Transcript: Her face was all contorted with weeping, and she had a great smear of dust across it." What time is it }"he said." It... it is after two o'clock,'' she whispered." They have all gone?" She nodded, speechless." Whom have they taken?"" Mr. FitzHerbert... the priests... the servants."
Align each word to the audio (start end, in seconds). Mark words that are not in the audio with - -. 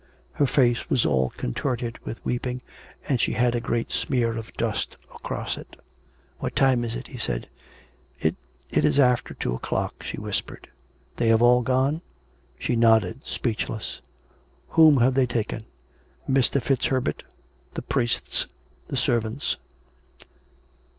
Her 0.31 0.47
face 0.47 0.89
was 0.89 1.05
all 1.05 1.29
contorted 1.37 1.99
with 2.03 2.25
weeping, 2.25 2.63
and 3.07 3.21
she 3.21 3.33
had 3.33 3.53
a 3.53 3.59
great 3.61 3.91
smear 3.91 4.35
of 4.35 4.51
dust 4.53 4.97
across 5.13 5.59
it." 5.59 5.75
What 6.39 6.55
time 6.55 6.83
is 6.83 6.95
it 6.95 7.05
}"he 7.09 7.19
said." 7.19 7.47
It... 8.27 8.35
it 8.71 8.83
is 8.83 8.99
after 8.99 9.35
two 9.35 9.53
o'clock,'' 9.53 10.01
she 10.01 10.17
whispered." 10.17 10.67
They 11.17 11.27
have 11.27 11.43
all 11.43 11.61
gone?" 11.61 12.01
She 12.57 12.75
nodded, 12.75 13.21
speechless." 13.25 14.01
Whom 14.69 14.97
have 15.01 15.13
they 15.13 15.27
taken?"" 15.27 15.65
Mr. 16.27 16.59
FitzHerbert... 16.59 17.21
the 17.75 17.83
priests... 17.83 18.47
the 18.87 18.97
servants." 18.97 19.57